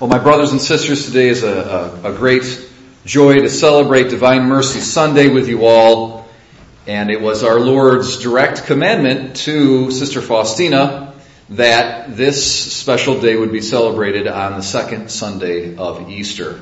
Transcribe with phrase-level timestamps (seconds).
[0.00, 2.70] Well, my brothers and sisters, today is a, a, a, great
[3.04, 6.26] joy to celebrate Divine Mercy Sunday with you all.
[6.86, 11.12] And it was our Lord's direct commandment to Sister Faustina
[11.50, 16.58] that this special day would be celebrated on the second Sunday of Easter.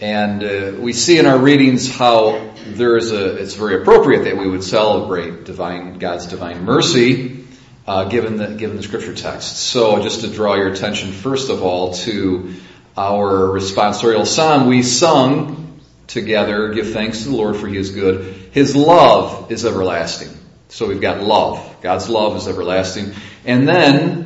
[0.00, 4.36] And uh, we see in our readings how there is a, it's very appropriate that
[4.36, 7.43] we would celebrate divine, God's divine mercy
[7.86, 9.56] uh, given the given the scripture text.
[9.56, 12.54] So, just to draw your attention, first of all, to
[12.96, 18.34] our responsorial psalm, we sung together, "Give thanks to the Lord, for He is good.
[18.52, 20.30] His love is everlasting."
[20.68, 21.76] So we've got love.
[21.82, 23.12] God's love is everlasting,
[23.44, 24.24] and then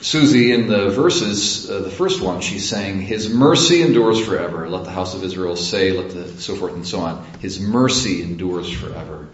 [0.00, 4.68] Susie in the verses, uh, the first one, she's saying, His mercy endures forever.
[4.68, 7.26] Let the house of Israel say, let the, so forth and so on.
[7.40, 9.26] His mercy endures forever.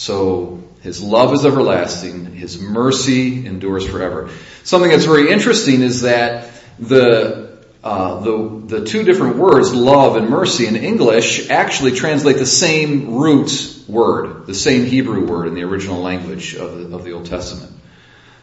[0.00, 2.24] So his love is everlasting.
[2.34, 4.30] His mercy endures forever.
[4.64, 7.50] Something that's very interesting is that the
[7.84, 13.16] uh, the the two different words, love and mercy, in English actually translate the same
[13.16, 13.52] root
[13.88, 17.70] word, the same Hebrew word in the original language of the, of the Old Testament.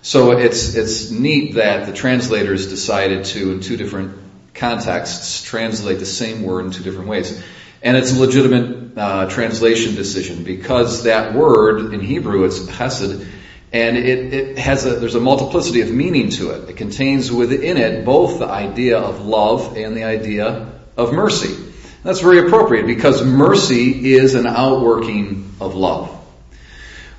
[0.03, 4.15] So it's it's neat that the translators decided to, in two different
[4.53, 7.43] contexts, translate the same word in two different ways.
[7.81, 13.27] And it's a legitimate uh, translation decision because that word in Hebrew it's hesed,
[13.71, 16.69] and it, it has a there's a multiplicity of meaning to it.
[16.69, 21.55] It contains within it both the idea of love and the idea of mercy.
[22.03, 26.13] That's very appropriate because mercy is an outworking of love.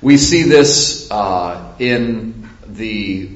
[0.01, 3.29] We see this uh, in the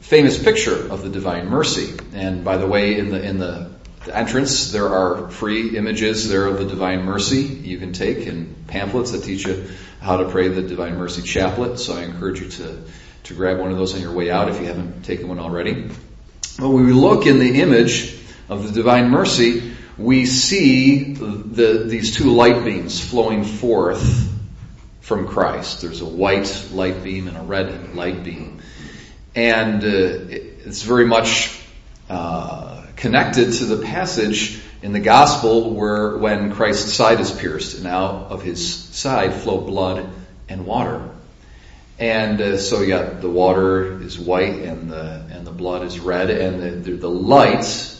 [0.00, 1.94] famous picture of the divine mercy.
[2.14, 3.73] And by the way, in the in the the
[4.12, 9.12] entrance, there are free images there of the Divine Mercy you can take and pamphlets
[9.12, 9.68] that teach you
[10.00, 11.78] how to pray the Divine Mercy Chaplet.
[11.78, 12.82] So I encourage you to,
[13.24, 15.88] to grab one of those on your way out if you haven't taken one already.
[16.58, 18.16] But when we look in the image
[18.48, 24.30] of the Divine Mercy, we see the, these two light beams flowing forth
[25.00, 25.82] from Christ.
[25.82, 28.60] There's a white light beam and a red light beam.
[29.34, 31.60] And uh, it's very much
[32.08, 32.63] uh,
[32.96, 38.30] connected to the passage in the gospel where when Christ's side is pierced and out
[38.30, 40.08] of his side flow blood
[40.48, 41.10] and water.
[41.98, 46.30] And uh, so yeah, the water is white and the and the blood is red
[46.30, 47.94] and the, the, the light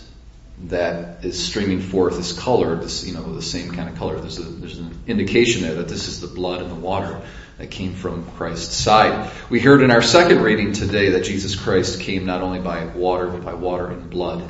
[0.65, 4.19] that is streaming forth is colored, this, you know, the same kind of color.
[4.21, 7.21] There's, a, there's an indication there that this is the blood and the water
[7.59, 9.31] that came from Christ's side.
[9.50, 13.26] We heard in our second reading today that Jesus Christ came not only by water,
[13.26, 14.49] but by water and blood.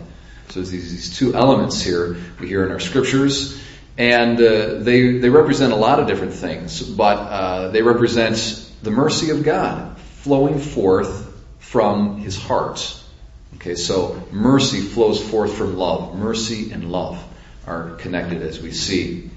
[0.54, 3.60] So there's these, two elements here we hear in our scriptures,
[3.98, 8.37] and uh, they they represent a lot of different things, but uh, they represent
[8.81, 11.28] the mercy of God flowing forth
[11.59, 13.03] from His heart.
[13.56, 16.14] Okay, so mercy flows forth from love.
[16.14, 17.20] Mercy and love
[17.66, 19.31] are connected as we see.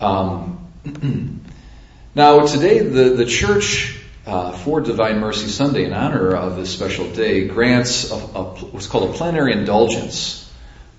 [0.00, 0.66] Um,
[2.16, 7.08] now today the the church uh, for Divine Mercy Sunday, in honor of this special
[7.10, 10.52] day, grants a, a, what's called a plenary indulgence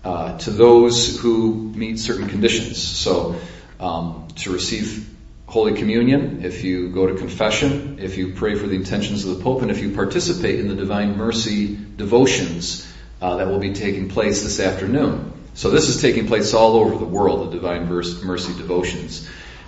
[0.03, 2.81] uh, to those who meet certain conditions.
[2.81, 3.35] So,
[3.79, 5.09] um, to receive
[5.45, 9.43] Holy Communion, if you go to confession, if you pray for the intentions of the
[9.43, 12.87] Pope, and if you participate in the Divine Mercy devotions
[13.21, 15.33] uh, that will be taking place this afternoon.
[15.53, 19.27] So this is taking place all over the world, the Divine Mercy devotions.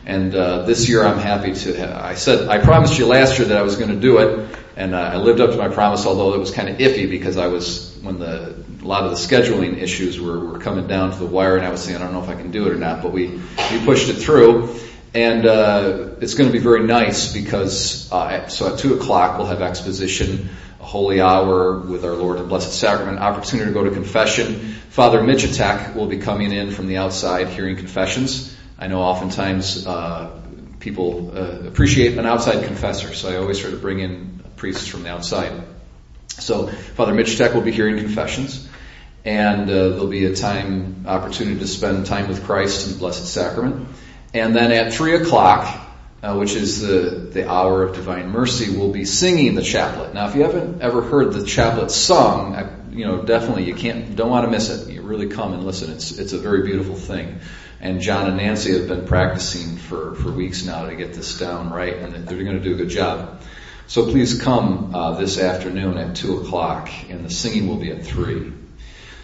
[0.10, 2.04] And uh, this year I'm happy to.
[2.04, 4.96] I said I promised you last year that I was going to do it, and
[4.96, 6.08] uh, I lived up to my promise.
[6.08, 9.18] Although it was kind of iffy because I was when the a lot of the
[9.18, 12.14] scheduling issues were, were coming down to the wire, and I was saying I don't
[12.14, 13.04] know if I can do it or not.
[13.04, 14.80] But we we pushed it through,
[15.14, 19.46] and uh, it's going to be very nice because uh, so at two o'clock we'll
[19.46, 20.50] have exposition,
[20.82, 24.74] a holy hour with our Lord and Blessed Sacrament, opportunity to go to confession.
[24.90, 28.56] Father Michitak will be coming in from the outside hearing confessions.
[28.80, 30.32] I know oftentimes uh,
[30.80, 35.04] people uh, appreciate an outside confessor, so I always try to bring in priests from
[35.04, 35.52] the outside.
[36.30, 38.70] So Father Mitch Tech will be hearing confessions,
[39.26, 43.28] and uh, there'll be a time opportunity to spend time with Christ in the Blessed
[43.28, 43.90] Sacrament.
[44.34, 45.88] And then at three o'clock,
[46.24, 50.14] uh, which is the, the hour of divine mercy, we'll be singing the chaplet.
[50.14, 54.16] Now, if you haven't ever heard the chaplet sung, I, you know, definitely you can't,
[54.16, 54.94] don't want to miss it.
[54.94, 55.92] You really come and listen.
[55.92, 57.40] It's, it's a very beautiful thing.
[57.82, 61.70] And John and Nancy have been practicing for, for weeks now to get this down
[61.70, 63.42] right, and they're going to do a good job.
[63.88, 68.06] So please come uh, this afternoon at 2 o'clock, and the singing will be at
[68.06, 68.54] 3.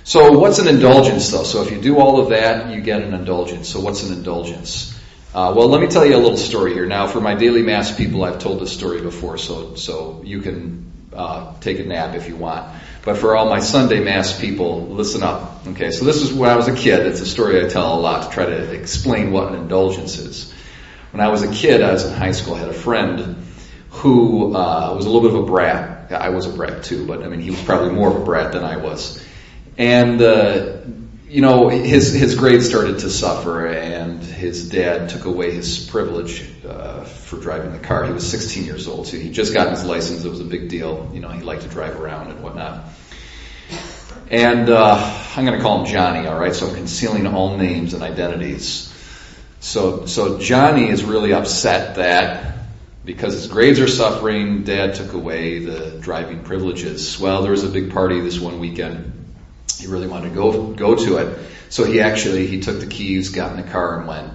[0.05, 1.43] So what's an indulgence though?
[1.43, 3.67] So if you do all of that, you get an indulgence.
[3.67, 4.93] So what's an indulgence?
[5.33, 6.85] Uh, well, let me tell you a little story here.
[6.85, 10.91] Now, for my daily mass people, I've told this story before, so so you can
[11.15, 12.71] uh, take a nap if you want.
[13.03, 15.67] But for all my Sunday Mass people, listen up.
[15.67, 17.05] Okay, so this is when I was a kid.
[17.05, 20.51] It's a story I tell a lot to try to explain what an indulgence is.
[21.11, 23.37] When I was a kid, I was in high school, I had a friend
[23.89, 26.11] who uh, was a little bit of a brat.
[26.11, 28.51] I was a brat too, but I mean, he was probably more of a brat
[28.51, 29.23] than I was.
[29.77, 30.77] And, uh,
[31.35, 36.49] you know, his, his grades started to suffer and his dad took away his privilege,
[36.65, 38.05] uh, for driving the car.
[38.05, 40.23] He was 16 years old, so he just gotten his license.
[40.23, 41.11] It was a big deal.
[41.13, 42.85] You know, he liked to drive around and whatnot.
[44.31, 44.95] And, uh,
[45.35, 46.55] I'm gonna call him Johnny, alright?
[46.55, 48.93] So I'm concealing all names and identities.
[49.59, 52.59] So, so Johnny is really upset that
[53.03, 57.19] because his grades are suffering, dad took away the driving privileges.
[57.19, 59.24] Well, there was a big party this one weekend
[59.77, 61.37] he really wanted to go go to it.
[61.69, 64.33] So he actually he took the keys, got in the car, and went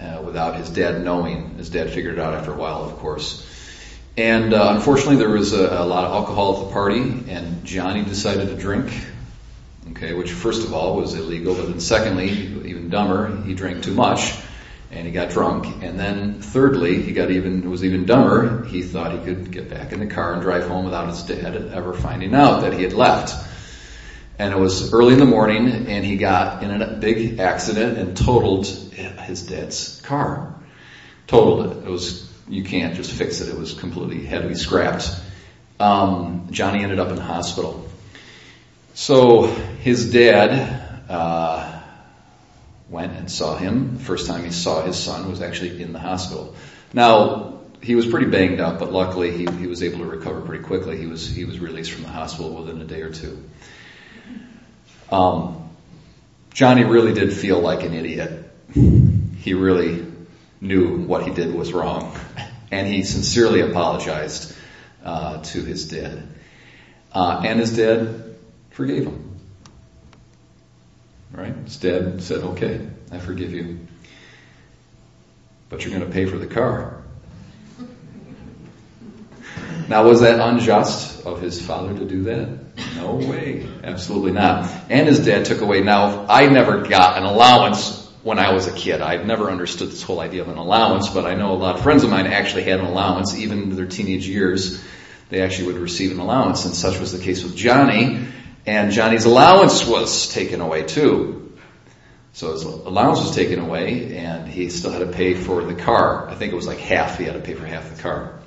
[0.00, 1.56] uh, without his dad knowing.
[1.56, 3.50] His dad figured it out after a while, of course.
[4.16, 8.04] And uh, unfortunately, there was a, a lot of alcohol at the party, and Johnny
[8.04, 8.92] decided to drink.
[9.90, 13.92] Okay, which first of all was illegal, but then secondly, even dumber, he drank too
[13.92, 14.34] much
[14.94, 15.82] and he got drunk.
[15.82, 18.64] And then thirdly, he got even was even dumber.
[18.64, 21.56] He thought he could get back in the car and drive home without his dad
[21.72, 23.34] ever finding out that he had left.
[24.38, 28.16] And it was early in the morning and he got in a big accident and
[28.16, 30.54] totaled his dad's car.
[31.26, 31.86] Totaled it.
[31.86, 33.48] It was, you can't just fix it.
[33.48, 35.08] It was completely, had to be scrapped.
[35.78, 37.88] Um, Johnny ended up in the hospital.
[38.94, 41.74] So his dad, uh,
[42.88, 43.98] went and saw him.
[43.98, 46.54] The first time he saw his son was actually in the hospital.
[46.92, 50.64] Now, he was pretty banged up, but luckily he, he was able to recover pretty
[50.64, 50.96] quickly.
[50.96, 53.42] He was, he was released from the hospital within a day or two.
[55.10, 55.70] Um,
[56.52, 58.50] Johnny really did feel like an idiot.
[58.72, 60.06] He really
[60.60, 62.18] knew what he did was wrong,
[62.70, 64.54] and he sincerely apologized
[65.04, 66.28] uh, to his dad.
[67.12, 68.36] Uh, and his dad
[68.70, 69.40] forgave him.
[71.32, 71.54] Right?
[71.54, 73.86] His dad said, "Okay, I forgive you,
[75.68, 76.93] but you're going to pay for the car."
[79.88, 82.48] Now, was that unjust of his father to do that?
[82.96, 83.66] No way.
[83.82, 84.70] Absolutely not.
[84.88, 85.82] And his dad took away.
[85.82, 89.02] Now, I never got an allowance when I was a kid.
[89.02, 91.82] I'd never understood this whole idea of an allowance, but I know a lot of
[91.82, 94.82] friends of mine actually had an allowance, even in their teenage years.
[95.28, 98.26] They actually would receive an allowance, and such was the case with Johnny.
[98.66, 101.52] And Johnny's allowance was taken away too.
[102.32, 106.28] So his allowance was taken away, and he still had to pay for the car.
[106.28, 107.18] I think it was like half.
[107.18, 108.40] He had to pay for half the car.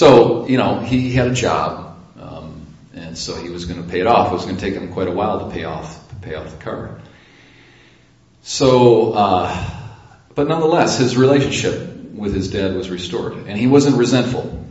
[0.00, 4.00] So, you know, he had a job, um, and so he was going to pay
[4.00, 4.32] it off.
[4.32, 6.56] It was going to take him quite a while to pay off, to pay off
[6.56, 6.98] the car.
[8.40, 9.70] So, uh,
[10.34, 14.64] but nonetheless, his relationship with his dad was restored, and he wasn't resentful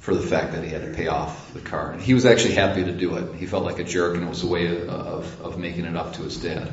[0.00, 1.94] for the fact that he had to pay off the car.
[1.94, 3.36] He was actually happy to do it.
[3.36, 5.96] He felt like a jerk, and it was a way of, of, of making it
[5.96, 6.70] up to his dad.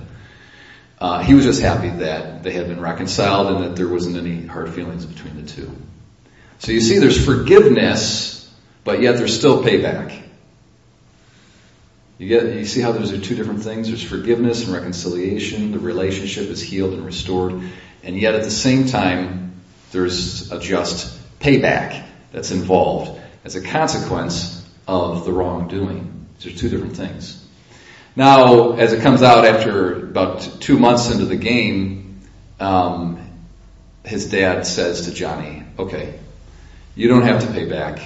[1.00, 4.46] Uh, he was just happy that they had been reconciled and that there wasn't any
[4.48, 5.74] hard feelings between the two.
[6.62, 8.48] So you see there's forgiveness,
[8.84, 10.16] but yet there's still payback.
[12.20, 13.88] You get, you see how those are two different things?
[13.88, 15.72] There's forgiveness and reconciliation.
[15.72, 17.60] The relationship is healed and restored.
[18.04, 19.60] And yet at the same time,
[19.92, 26.28] there's a just payback that's involved as a consequence of the wrongdoing.
[26.38, 27.44] These are two different things.
[28.16, 32.22] Now, as it comes out after about two months into the game,
[32.60, 33.18] um,
[34.06, 36.20] his dad says to Johnny, okay,
[36.96, 38.02] you don't have to pay back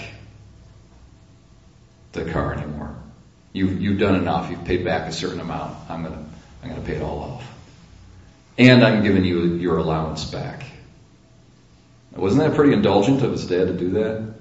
[2.11, 2.95] the car anymore.
[3.53, 4.49] You've, you've done enough.
[4.49, 5.77] You've paid back a certain amount.
[5.89, 6.25] I'm gonna,
[6.61, 7.51] I'm gonna pay it all off.
[8.57, 10.65] And I'm giving you your allowance back.
[12.15, 14.33] Wasn't that pretty indulgent of his dad to do that?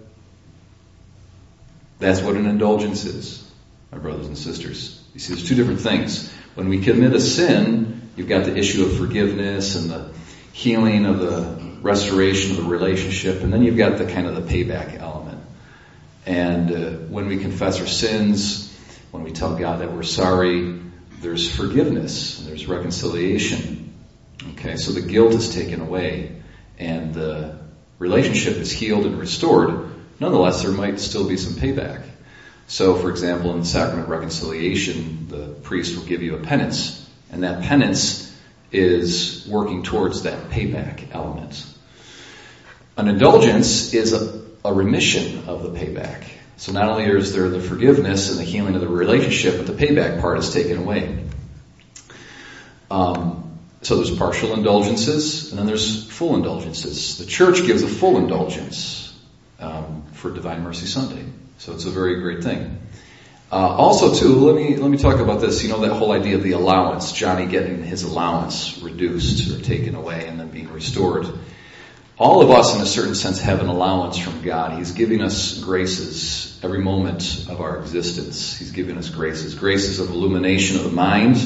[1.98, 3.50] That's what an indulgence is,
[3.90, 5.02] my brothers and sisters.
[5.14, 6.32] You see, there's two different things.
[6.54, 10.12] When we commit a sin, you've got the issue of forgiveness and the
[10.52, 14.40] healing of the restoration of the relationship, and then you've got the kind of the
[14.40, 15.38] payback element.
[16.24, 18.74] And uh, when we confess our sins,
[19.10, 20.80] when we tell God that we're sorry,
[21.20, 23.92] there's forgiveness, there's reconciliation.
[24.52, 26.40] Okay, so the guilt is taken away,
[26.78, 27.58] and the
[27.98, 29.90] relationship is healed and restored.
[30.20, 32.02] Nonetheless, there might still be some payback.
[32.66, 37.06] So, for example, in the sacrament of reconciliation, the priest will give you a penance,
[37.30, 38.34] and that penance
[38.72, 41.62] is working towards that payback element.
[42.96, 46.24] An indulgence is a, a remission of the payback.
[46.56, 49.72] So not only is there the forgiveness and the healing of the relationship, but the
[49.72, 51.24] payback part is taken away.
[52.90, 57.18] Um, so there's partial indulgences, and then there's full indulgences.
[57.18, 59.12] The church gives a full indulgence
[59.58, 61.24] um, for Divine Mercy Sunday,
[61.58, 62.78] so it's a very great thing.
[63.52, 65.62] Uh, also, too, let me let me talk about this.
[65.62, 69.94] You know that whole idea of the allowance, Johnny getting his allowance reduced or taken
[69.94, 71.26] away and then being restored.
[72.16, 74.78] All of us, in a certain sense, have an allowance from God.
[74.78, 78.56] He's giving us graces every moment of our existence.
[78.56, 81.37] He's giving us graces, graces of illumination of the mind,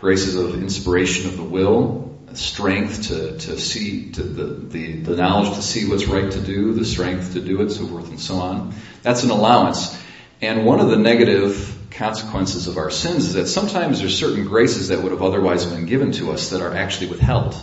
[0.00, 5.54] graces of inspiration of the will, strength to, to see, to the, the, the knowledge
[5.54, 8.34] to see what's right to do, the strength to do it, so forth and so
[8.36, 8.74] on.
[9.02, 9.96] That's an allowance.
[10.40, 14.88] And one of the negative consequences of our sins is that sometimes there's certain graces
[14.88, 17.54] that would have otherwise been given to us that are actually withheld.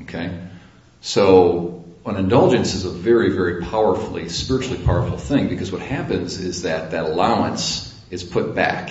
[0.00, 0.38] Okay?
[1.08, 6.64] So, an indulgence is a very, very powerfully, spiritually powerful thing because what happens is
[6.64, 8.90] that that allowance is put back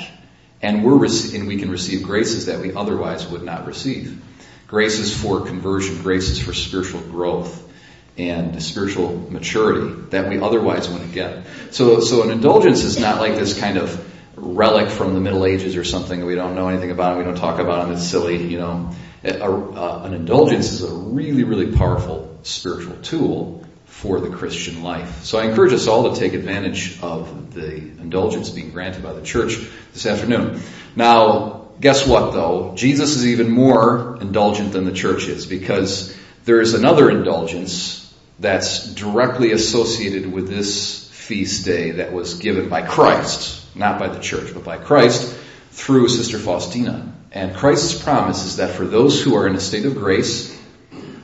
[0.60, 4.20] and we're and we can receive graces that we otherwise would not receive.
[4.66, 7.72] Graces for conversion, graces for spiritual growth
[8.18, 11.46] and spiritual maturity that we otherwise wouldn't get.
[11.70, 14.04] So, so an indulgence is not like this kind of
[14.36, 17.38] relic from the Middle Ages or something we don't know anything about, it, we don't
[17.38, 18.92] talk about, and it's silly, you know.
[19.28, 25.24] An indulgence is a really, really powerful spiritual tool for the Christian life.
[25.24, 29.22] So I encourage us all to take advantage of the indulgence being granted by the
[29.22, 29.58] church
[29.94, 30.62] this afternoon.
[30.96, 32.74] Now, guess what though?
[32.76, 36.16] Jesus is even more indulgent than the church is because
[36.46, 38.04] there's another indulgence
[38.40, 44.20] that's directly associated with this feast day that was given by Christ, not by the
[44.20, 45.36] church, but by Christ
[45.72, 47.14] through Sister Faustina.
[47.32, 50.58] And Christ's promise is that for those who are in a state of grace,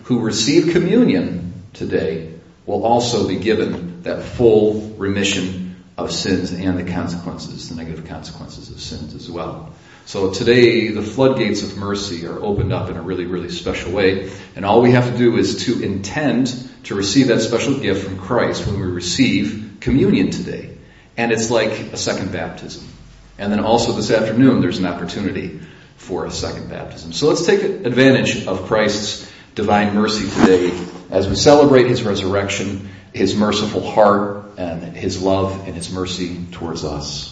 [0.04, 2.34] who receive communion today,
[2.66, 8.70] will also be given that full remission of sins and the consequences, the negative consequences
[8.70, 9.74] of sins as well.
[10.06, 14.32] So today, the floodgates of mercy are opened up in a really, really special way.
[14.56, 18.18] And all we have to do is to intend to receive that special gift from
[18.18, 20.76] Christ when we receive communion today.
[21.16, 22.86] And it's like a second baptism.
[23.38, 25.62] And then also this afternoon, there's an opportunity
[25.98, 27.14] for a second baptism.
[27.14, 30.72] So let's take advantage of Christ's divine mercy today
[31.12, 36.84] as we celebrate his resurrection, his merciful heart, and his love and his mercy towards
[36.84, 37.32] us.